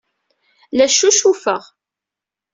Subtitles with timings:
[0.77, 1.63] La ccucufeɣ.